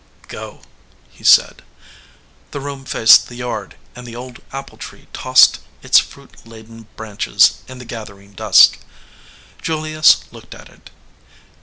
[0.29, 0.61] "Go,"
[1.11, 1.61] he said.
[2.49, 7.61] The room faced the yard, and the old apple tree tossed its fruit laden branches
[7.67, 8.79] in the gathering dusk.
[9.61, 10.89] Julius looked at it.